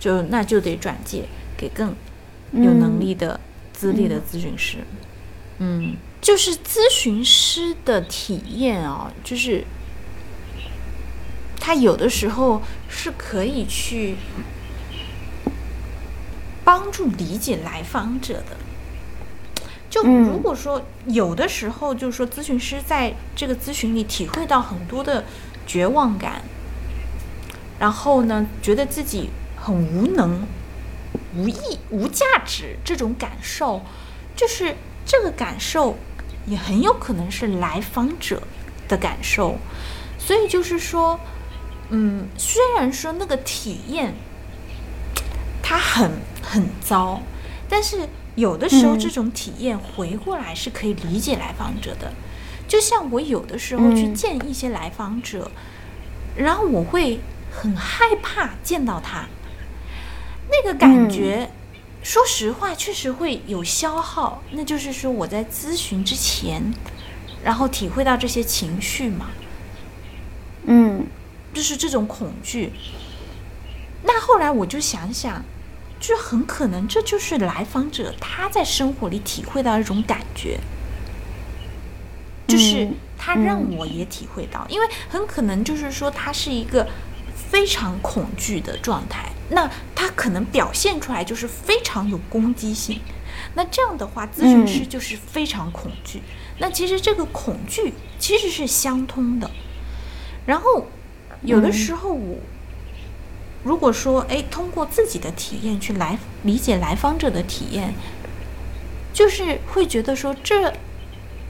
[0.00, 1.24] 就那就得转介
[1.56, 1.94] 给更
[2.52, 3.38] 有能力的、
[3.72, 4.78] 资历的咨询师。
[5.58, 9.64] 嗯，就是咨询师的体验啊，就是
[11.60, 14.16] 他有的时候是可以去
[16.72, 18.56] 帮助理解来访者的。
[19.90, 25.22] 就如果说有的时候，就是说咨询师在这个咨询里体会到很多的
[25.66, 26.40] 绝望感，
[27.78, 30.46] 然后呢，觉得自己很无能，
[31.36, 33.82] 无意、无价值这种感受，
[34.34, 35.98] 就是这个感受
[36.46, 38.42] 也很有可能是来访者
[38.88, 39.58] 的感受。
[40.18, 41.20] 所以就是说，
[41.90, 44.14] 嗯，虽然说那个体验
[45.62, 47.22] 它很很糟，
[47.68, 52.12] 但是有的时候这种体验回过来是可以理解来访者的。
[52.68, 55.50] 就像我有的时候去见一些来访者，
[56.36, 59.26] 然后我会很害怕见到他，
[60.50, 61.50] 那个感觉，
[62.02, 64.42] 说实话确实会有消耗。
[64.52, 66.72] 那就是说我在咨询之前，
[67.44, 69.30] 然后体会到这些情绪嘛。
[70.64, 71.04] 嗯，
[71.52, 72.72] 就是这种恐惧。
[74.04, 75.44] 那后来我就想想，
[76.02, 80.58] 就很可能这就是来访者他在生活里体会到一种感觉，
[82.48, 86.88] 就是他让我也体会到，因为很可能就是说他是一个
[87.50, 93.00] 非常恐惧的状态，那他可能表现出来就是非常有攻击性。
[93.54, 96.20] 那这样的话，咨询师就是非常恐惧。
[96.58, 99.48] 那其实这个恐惧其实是相通的。
[100.44, 100.88] 然后，
[101.42, 102.38] 有的时候我
[103.64, 107.94] 如果说，哎，通过自己的体验去来理解来访者的体验，
[109.12, 110.72] 就是会觉得说，这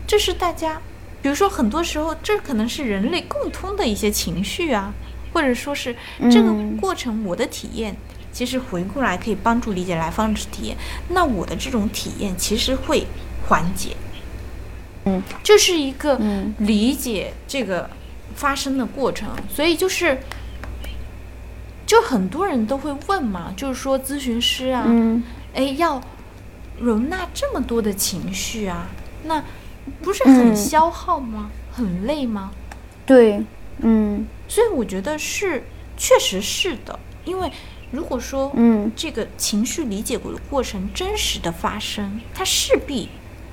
[0.07, 0.81] 这是大家，
[1.22, 4.92] 比如说很多时候，这可能是人类共通的一些情绪啊，
[5.33, 5.96] 或者说是
[6.31, 7.96] 这个过程，我的体验
[8.33, 10.77] 其实回过来可以帮助理解来访者体验，
[11.09, 13.07] 那我的这种体验其实会
[13.48, 13.96] 缓解，
[15.07, 16.20] 嗯，这是一个
[16.59, 17.88] 理解这个。
[18.35, 20.18] 发生的过程，所以就是，
[21.92, 24.83] 就很多人都会问嘛，就是说咨询师啊，
[25.52, 26.00] 哎，要
[26.81, 28.88] 容纳这么多的情绪啊，
[29.24, 29.44] 那
[30.00, 31.50] 不是很消耗吗？
[31.70, 32.50] 很累吗？
[33.05, 33.44] 对，
[33.81, 35.64] 嗯，所以我觉得是，
[35.98, 37.52] 确实是的，因为
[37.90, 43.11] 如果说，嗯，这个情绪理解过的过程真实的发生，它势必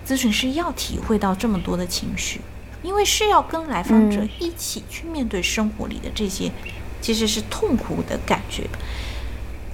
[0.07, 2.39] 咨询师要体会到这么多的情绪。
[2.81, 6.49] 因为是要跟来访者一起去面对生活里的这些，
[7.01, 8.67] 其实是痛苦的感觉。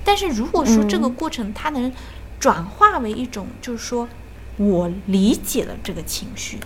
[0.04, 1.92] 但是如果说这个过程它能
[2.40, 4.08] 转化为一种，就是说
[4.58, 6.60] 我理解了这个情绪，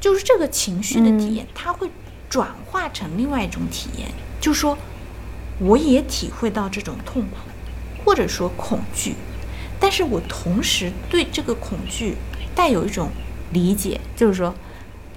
[0.00, 1.90] 就是这个情绪的体验，它会
[2.28, 4.08] 转化成另外一种体验，
[4.40, 4.76] 就是说
[5.58, 7.36] 我也体会到这种痛苦，
[8.04, 9.14] 或者说恐惧，
[9.80, 12.16] 但是我同时对这个恐惧
[12.54, 13.10] 带有一种
[13.52, 14.54] 理解，就是说。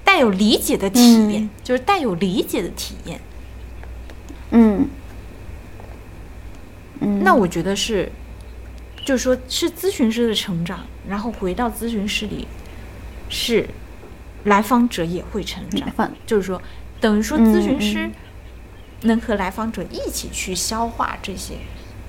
[0.05, 3.19] 带有理解的体验，就是带有理解的体验。
[3.19, 3.34] 嗯，
[4.55, 4.87] 嗯，
[7.01, 8.09] 嗯那我觉得是，
[9.03, 12.47] 就是说，是咨询师的成长，然后回到咨询室里，
[13.29, 13.67] 是
[14.45, 16.11] 来访者也会成长。
[16.25, 16.61] 就是说，
[17.01, 18.09] 等于说，咨询师
[19.01, 21.55] 能和来访者一起去消化这些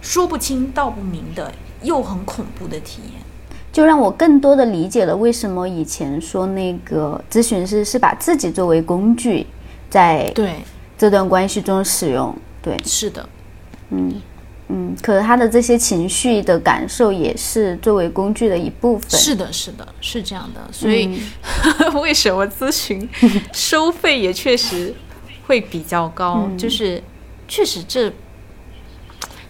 [0.01, 3.21] 说不清道不明的又很恐怖的体验。
[3.73, 9.47] 就让我更多的理解了为什么以前说那个咨询师是把自己作为工具，
[9.91, 10.55] 在对
[10.97, 12.37] 这段关系中使用。
[12.63, 13.29] 对，是的，
[13.91, 14.21] 嗯
[14.69, 19.21] 嗯，可是他的这些情绪的感受也是作为工具的一部分。
[19.21, 20.61] 是的，是的，是这样的。
[20.73, 21.21] 所以
[22.01, 23.09] 为什么咨询
[23.53, 24.95] 收费也确实
[25.47, 26.49] 会比较高？
[26.59, 27.03] 就是
[27.47, 28.13] 确实这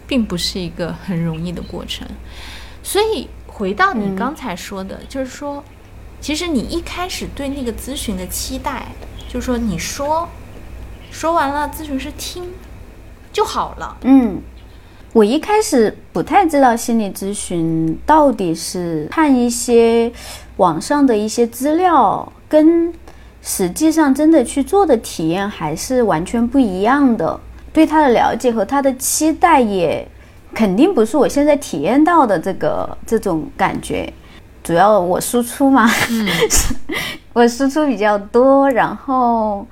[0.05, 2.07] 并不是一个很容易的过程，
[2.83, 3.27] 所以。
[3.49, 5.63] 回到你刚才说的，就是说，
[6.21, 8.85] 其实你一开始对那个咨询的期待，
[9.27, 10.29] 就是说，你说
[11.17, 12.43] 说完了，咨询师听
[13.33, 13.97] 就好了。
[14.03, 14.39] 嗯，
[15.13, 20.11] 我一开始不太知道心理咨询到底是看一些
[20.57, 22.93] 网上的一些资料，跟
[23.41, 27.39] 实际上真的去做的体验还是完全不一样的。
[27.73, 30.07] 对他的了解和他的期待也。
[30.53, 34.11] 肯定不是我现在体验到的这个这种感觉，
[34.63, 35.87] 主要我输出嘛，
[37.33, 39.67] 我输出比较多，然后，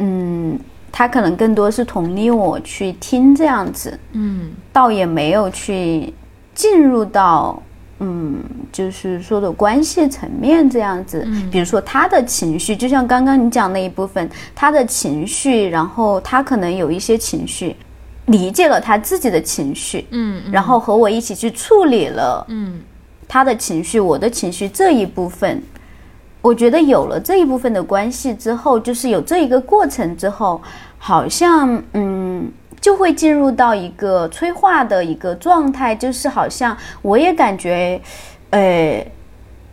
[0.00, 0.58] 嗯，
[0.90, 6.12] 他可能更多是同理我去听这样子，嗯，倒也没有去
[6.54, 7.62] 进入到，
[8.00, 17.76] 嗯，就是说的关系层面这样子，比如说他的情绪，就像刚刚你讲那一部分，他的情绪，然后他可能有一些情绪。
[18.26, 22.78] 理解了他自己的情绪，嗯，然后和我一起去处理了，嗯，
[23.26, 25.60] 他的情绪，我的情绪这一部分，
[26.42, 30.60] 我觉得有了这一部分的关系之后，就是有这一个过程之后，
[30.98, 38.00] 好像嗯，就会进入到一个催化的一个状态，就是好像我也感觉，
[38.50, 39.06] 呃，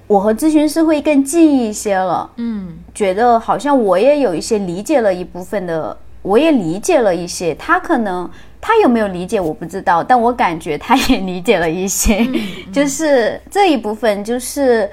[0.07, 5.97] 我和咨询师会更近一些了，嗯，觉得好像我也有一些理解了一部分的。
[6.23, 12.27] 我也理解了一些，他可能他有没有理解我不知道，但我感觉他也理解了一些，
[12.73, 14.89] 就是这一部分就是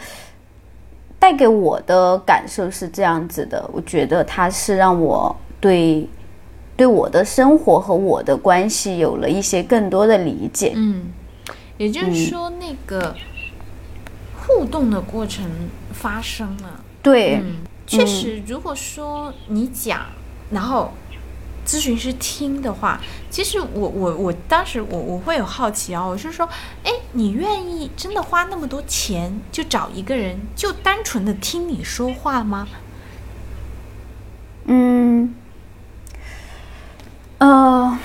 [1.25, 6.07] 带给我的感受是这样子的，我觉得他是让我对
[6.77, 10.75] 对我的生活和我的关系有了一些更多的理解。
[10.77, 11.07] 嗯，
[11.79, 13.15] 也就是说，那个
[14.37, 15.47] 互动的过程
[15.95, 16.85] 发生了。
[17.03, 17.41] 对，
[17.87, 20.01] 确实，如果说你讲，
[20.51, 20.91] 然后
[21.67, 23.01] 咨询师听的话，
[23.31, 26.49] 其实我我我当时我我会有好奇啊，我是说，
[26.83, 32.69] 哎，你愿意真的花那么多钱就找一个人，就单纯的听你说话吗？
[34.67, 35.35] 嗯，
[37.39, 37.99] 呃，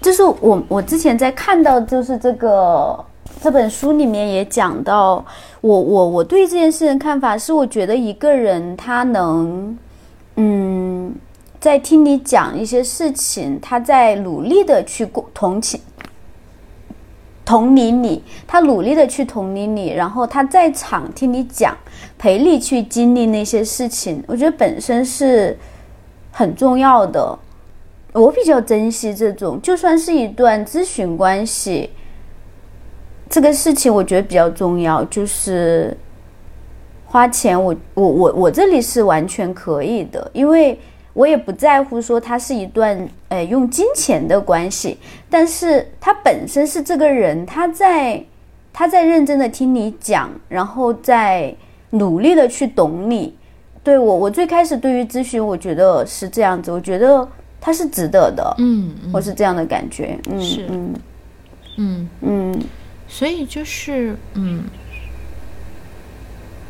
[0.00, 3.04] 就是我我之前在看到就是这个。
[3.40, 5.24] 这本书里面也讲到，
[5.60, 9.78] 我我我对这件事的看法是，我觉得一个人他能，
[10.34, 10.87] 嗯，
[11.60, 15.80] 在听你讲一些事情，他在努力的去共同情、
[17.44, 21.76] 同理你，他努力的去同理你，然后他在场听你讲，
[22.16, 25.58] 陪你去经历那些事情，我觉得本身是
[26.30, 27.38] 很重要的。
[28.12, 31.90] 我比较珍惜这种，就算是一段咨询关系。
[33.28, 35.94] 这个事情我觉得比较重要，就是
[37.04, 40.80] 花钱，我我我我这里是完全可以的，因为
[41.18, 42.96] 我也不在乎说它是一段
[43.26, 44.96] 呃用金钱的关系，
[45.28, 48.24] 但是他本身是这个人，他在
[48.72, 51.52] 他在认真的听你讲，然后在
[51.90, 53.34] 努力的去懂你。
[53.82, 57.28] 对我，我最开始对于咨询，我觉得是这样子，我觉得
[57.60, 60.94] 他是值得的，嗯，我是这样的感觉，嗯，是，嗯
[61.78, 62.62] 嗯嗯。
[63.08, 64.62] 所以就是，嗯，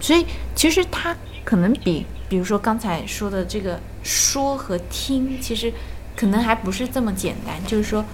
[0.01, 0.24] 所以
[0.55, 5.72] 其实他可能比，比如说刚才说的这个说和听，其实
[6.14, 7.55] 可能还不是这么简单。
[7.66, 8.05] 就是说，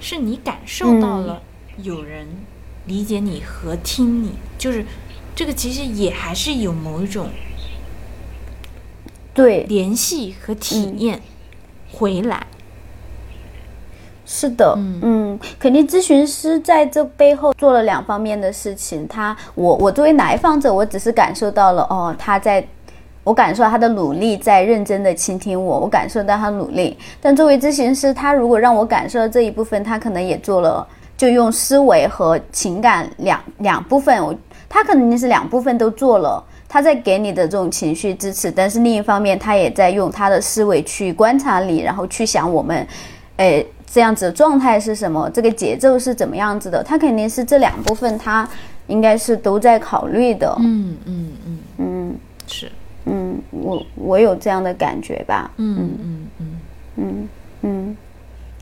[0.00, 1.40] 是你感受到了
[1.78, 2.26] 有人
[2.86, 4.84] 理解你和听你，就是
[5.34, 7.28] 这个其实也还是有某一种
[9.32, 11.20] 对联系和体验
[11.92, 12.46] 回来。
[14.32, 19.08] 是的，嗯，肯定咨询师在这背后做了两方面的事情。
[19.08, 22.64] 他，我，我作为来访者，我只是感受到了，哦，他在，
[23.22, 26.96] 我感受到他的努力，在认真的倾听我，我感受到他努力。
[27.20, 34.34] 但作为咨询师，他如果让我感受到这一部分，他可能也做了，就用思维和情感两两部分，我
[34.68, 36.42] 他肯定是两部分都做了。
[36.68, 42.86] 他在给你的这种情绪支持，但是另一方面，他也在用他的思维去观察你，然后去想我们，
[43.36, 43.66] 诶。
[43.92, 45.28] 这样子的状态是什么？
[45.30, 46.80] 这个节奏是怎么样子的？
[46.80, 48.48] 他肯定是这两部分，他
[48.86, 50.56] 应该是都在考虑的。
[50.60, 52.16] 嗯嗯嗯嗯，
[52.46, 52.70] 是，
[53.06, 55.50] 嗯，我我有这样的感觉吧。
[55.56, 56.60] 嗯嗯嗯
[56.96, 57.28] 嗯
[57.62, 57.96] 嗯，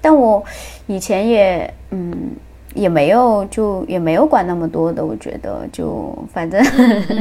[0.01, 0.45] 但我
[0.86, 2.36] 以前也嗯。
[2.74, 6.62] 也没有，就也没有管那么多的，我觉得就反正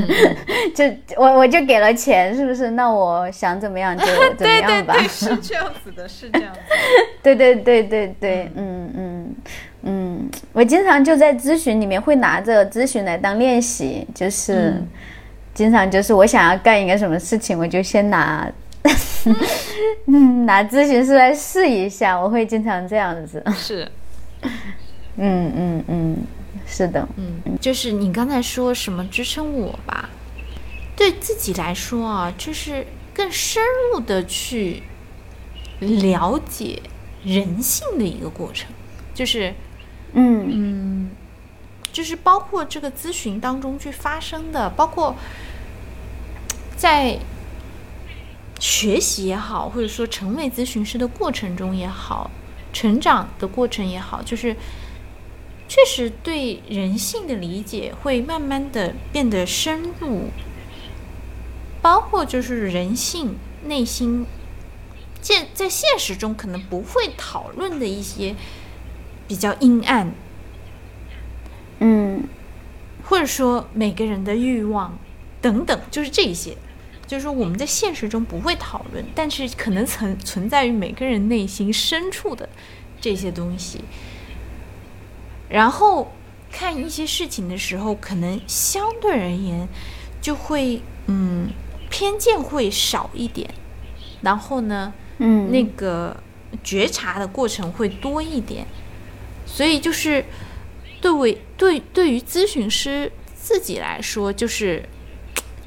[0.76, 0.84] 就
[1.16, 2.72] 我我就给了钱，是不是？
[2.72, 4.06] 那我想怎么样就
[4.38, 4.94] 怎么样吧。
[5.08, 6.60] 是这样子的，是这样子。
[7.24, 9.36] 对对对对对，嗯嗯
[9.84, 14.76] 嗯，我经常就在咨询里面会拿着咨询来当练习，就是
[15.58, 18.48] 经常就是我想要干一个什么事情，我就先拿
[20.06, 23.44] 嗯 拿咨询师来试一下，我会经常这样子。
[23.56, 23.92] 是。
[25.18, 26.18] 嗯嗯嗯，
[26.68, 30.08] 是的，嗯，就是你刚才说什么支撑我吧，
[30.96, 32.86] 对自己来说啊，就是
[33.16, 34.84] 更深入的去
[35.80, 36.80] 了解
[37.24, 38.70] 人性的一个过程，
[39.16, 39.52] 就是，
[40.14, 41.10] 嗯嗯，
[41.98, 45.16] 就是包括这个咨询当中去发生的，包括
[46.76, 47.18] 在
[48.60, 52.30] 学习也好，或者说成为咨询师的过程中也好，
[52.72, 54.56] 成长的过程也好，就是。
[55.70, 60.30] 确实对人性的理解会慢慢的变得深入，
[61.82, 63.36] 包括就是人性
[63.66, 64.26] 内心
[65.22, 68.34] 现在现实中可能不会讨论的一些
[69.28, 70.14] 比较阴暗，
[71.80, 72.24] 嗯，
[73.04, 74.98] 或者说每个人的欲望
[75.42, 76.58] 等等，就是这些，
[77.06, 82.50] 就是说我们在现实中不会讨论，但是可能存存在于每个人内心深处的
[83.00, 83.84] 这些东西。
[85.50, 86.12] 然后
[86.52, 89.68] 看一些事情的时候，可能相对而言
[90.20, 91.50] 就会嗯
[91.90, 93.50] 偏见会少一点，
[94.22, 96.18] 然后呢，嗯，那个
[96.64, 98.66] 觉察的过程会多一点，
[99.46, 100.26] 所以就是
[101.02, 104.84] 对为对对于咨询师自己来说，就是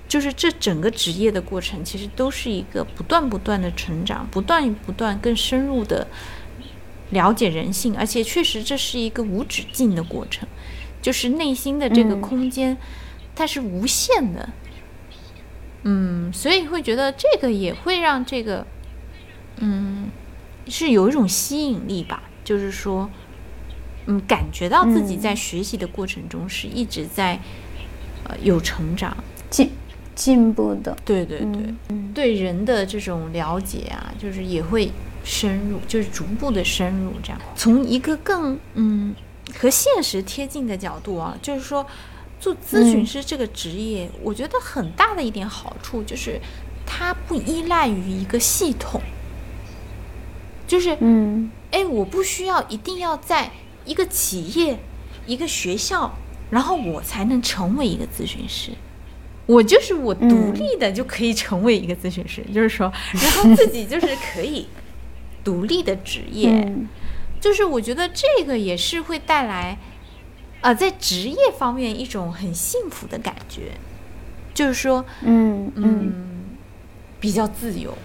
[0.08, 6.06] 就是这整个职业的过程，其实都是一个不断不断的成长，不断不断更深入的
[7.10, 10.48] 了解人性，而且确实这是一个无止境的过程，
[11.00, 12.76] 就是内心的这个空间，
[13.34, 14.48] 它是无限的。
[15.82, 18.66] 嗯，所以会觉得这个也会让这个，
[19.56, 20.10] 嗯，
[20.66, 23.08] 是有一种吸引力吧，就是说，
[24.10, 27.40] 嗯，感觉到自己在学习的过程中是一直在
[28.24, 29.16] 呃有成长。
[29.48, 29.70] 进
[30.14, 31.74] 进步的，对对对，
[32.12, 34.90] 对人的这种了解啊，就是也会
[35.24, 37.40] 深入，就是逐步的深入，这样。
[37.56, 39.14] 从一个更嗯
[39.58, 41.86] 和现实贴近的角度啊，就是说
[42.38, 46.40] 做咨询师这个职业，我觉得很大的一点好处就是
[46.86, 49.00] 它不依赖于一个系统，
[50.66, 53.50] 就是嗯，哎，我不需要一定要在
[53.90, 54.78] 一个企业、
[55.26, 56.14] 一个学校，
[56.50, 58.70] 然后我才能成为一个咨询师。
[59.46, 64.68] 我就是我独立的就可以成为一个咨询师，就是说， 然后自己就是可以
[65.42, 66.72] 独立的职业，
[67.40, 69.76] 就是我觉得这个也是会带来，
[70.60, 73.72] 呃，在职业方面一种很幸福的感觉，
[74.54, 75.72] 就是说，嗯。
[75.74, 76.12] 嗯，
[77.18, 77.98] 比较自由，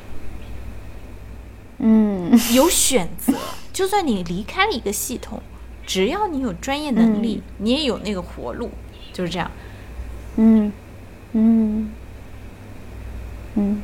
[1.78, 3.34] 嗯，有选择，
[3.72, 5.42] 就算你离开了一个系统，
[5.86, 8.72] 只要你有专业能力，你也有那个活路，
[9.14, 9.50] 就是这样，
[10.38, 10.72] 嗯。
[11.38, 11.92] 嗯，
[13.56, 13.84] 嗯，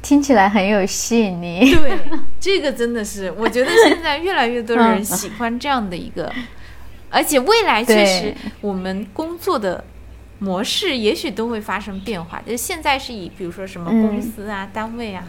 [0.00, 1.74] 听起来很有吸引力。
[1.74, 1.98] 对，
[2.38, 6.32] 这个真的是，我觉得现在越来越多人喜欢这样的一个，
[7.10, 9.82] 而且未来确实我们工作的
[10.38, 12.40] 模式也许都会发生变化。
[12.46, 15.28] 就是现在是以比如说什么公司啊、单位啊，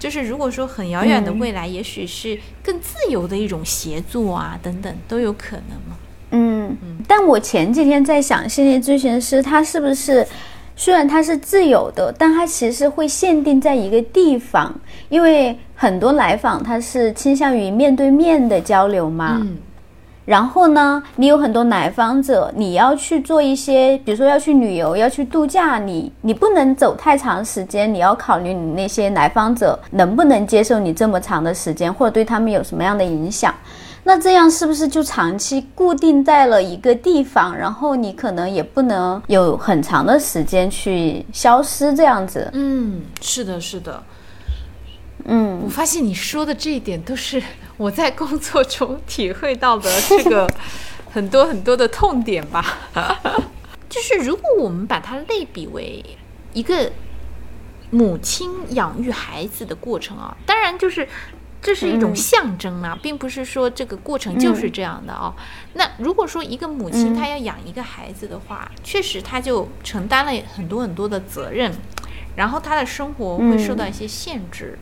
[0.00, 5.96] 就是如果说很遥远的未来，也许是更自由的一种协作啊等等都有可能嘛。
[6.32, 6.76] 嗯，
[7.06, 10.26] 但我前几天在想，心理咨询师他是不是，
[10.74, 19.38] 虽然他是自由的，但他其实会限定在一个地方，因为很多来访他是倾向于面对面的交流嘛。
[19.42, 19.58] 嗯。
[20.30, 33.52] 然后呢，你有很多来访者，你要去做一些，比如说要去旅游、要去度假，你你不能走太长时间，你要考虑你那些来访者能不能接受你这么长的时间，或者对他们有什么样的影响。
[34.04, 42.48] 那这样是不是就长期固定在了一个地方，然后你可能也不能有很长的时间去消失这样子？
[42.52, 44.00] 嗯，是的，是的。
[45.24, 47.42] 嗯，我发现你说的这一点都是
[47.80, 50.46] 我在工作中体会到的这个
[51.10, 52.62] 很多很多的痛点吧。
[53.88, 56.04] 就是如果我们把它类比为
[56.52, 56.92] 一个
[57.90, 61.08] 母亲养育孩子的过程啊，当然就是。
[61.62, 65.30] 这是一种象征啊，并不是说这个过程就是这样的哦。
[65.74, 71.70] 那如果说一个母亲她要养一个孩子的话，确实她就承担了很多很多的责任，
[72.34, 74.78] 然后她的生活会受到一些限制，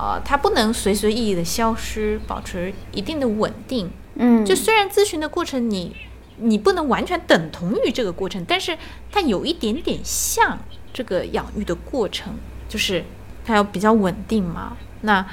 [0.00, 3.90] 啊，它不能随随意意的消失，保持一定的稳定。
[4.14, 5.94] 嗯，就虽然咨询的过程你
[6.38, 8.78] 你不能完全等同于这个过程，但是
[9.12, 10.58] 它有一点点像
[10.94, 12.32] 这个养育的过程，
[12.66, 13.04] 就是
[13.44, 14.74] 它要比较稳定嘛。
[15.02, 15.26] 那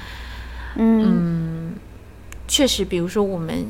[0.76, 1.76] 嗯，
[2.46, 3.66] 确实，比如说我们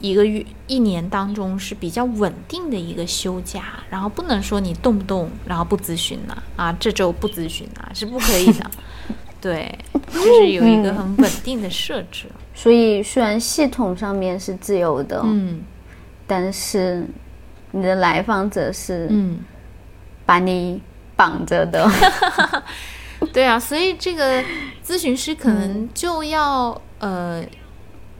[0.00, 8.68] 一个月、一年当中是比较稳定的一个休假，然后不能说你动不动然后不咨询了啊，这周不咨询了是不可以的。
[9.40, 9.78] 对，
[10.12, 12.26] 就是有一个很稳定的设置。
[12.54, 15.62] 所以虽然系统上面是自由的，嗯，
[16.26, 17.06] 但是
[17.70, 19.38] 你的来访者是嗯
[20.26, 20.80] 把你
[21.16, 21.88] 绑着的。
[23.32, 24.42] 对啊，所以这个
[24.84, 27.44] 咨询师可能就要呃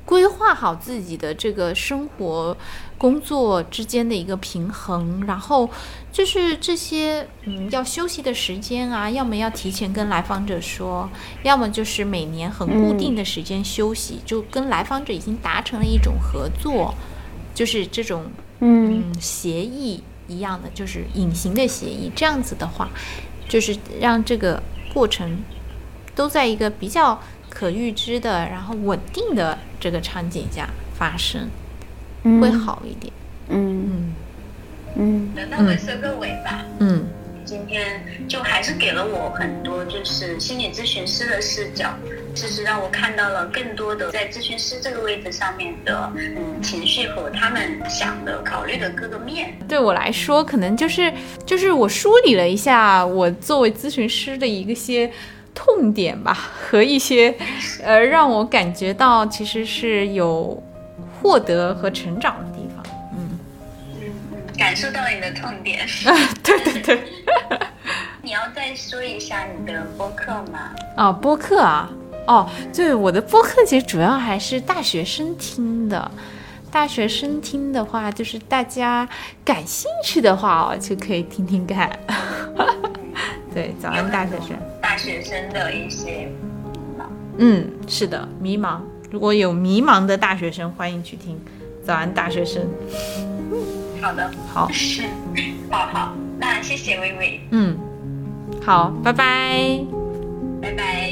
[0.04, 2.56] 规划好自己的这个生活、
[3.00, 5.70] 工作之间的一个平衡，然后
[6.12, 11.08] 就是这些嗯要休息的时间啊，要么要提前跟来访者说，
[11.42, 16.94] 要么就是每年很固定的时间休息，就跟来访者已经达成了一种合作，
[17.54, 18.24] 就是这种
[18.58, 22.90] 嗯协议一样的，就是隐形的协议，这样子的话，
[23.48, 24.62] 就是让这个。
[24.92, 25.44] 过程
[26.16, 31.48] 都在一个比较可预知的，然后稳定的这个场景下发生，
[32.22, 33.12] 会好一点。
[33.48, 34.14] 嗯
[34.96, 35.48] 嗯嗯。
[35.50, 36.64] 那我收个尾吧。
[36.78, 37.06] 嗯。
[37.42, 41.88] 今天就还是给了我很多，就是心理咨询师的视角，
[42.32, 49.52] 就是让我看到了更多的在咨询师这个位置上面的嗯情绪和他们想的、考虑的各个面。
[49.66, 51.12] 对我来说，可能就是
[51.44, 55.10] 就是我梳理了一下我作为咨询师的一个些
[55.52, 57.34] 痛点吧，和一些
[57.82, 60.62] 呃让我感觉到其实是有
[61.20, 62.84] 获得和成长的地方。
[63.12, 63.38] 嗯
[64.00, 65.80] 嗯，感受到你的痛点。
[66.06, 67.02] 啊，对对对。
[68.22, 70.74] 你要再说一下你的播客吗？
[70.96, 71.90] 啊，播客啊，
[72.26, 76.10] 哦，对，我的播客其实主要还是大学生听的。
[76.70, 79.08] 大学生听的话，就是大家
[79.44, 81.90] 感兴趣的话哦，就可以听听看。
[83.52, 84.56] 对，早安大学生。
[84.80, 86.28] 大学生的一些
[86.72, 87.04] 迷茫。
[87.38, 88.80] 嗯，是的，迷茫。
[89.10, 91.40] 如果有迷茫的大学生欢迎去听。
[91.82, 92.62] 早安大学生。
[94.00, 94.30] 好的。
[94.52, 94.68] 好。
[94.72, 95.02] 是
[95.70, 97.76] 好好那谢谢薇薇嗯。
[98.62, 99.80] 好拜拜。
[100.62, 101.10] 拜拜。